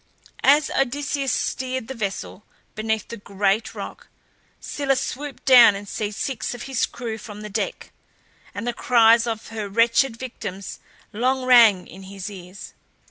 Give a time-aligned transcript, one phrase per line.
[0.43, 4.07] As Odysseus steered the vessel beneath the great rock,
[4.59, 7.91] Scylla swooped down and seized six of his crew from the deck,
[8.55, 10.79] and the cries of her wretched victims
[11.13, 12.73] long rang in his ears.